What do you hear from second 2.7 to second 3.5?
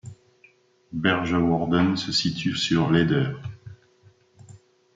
l'Eider.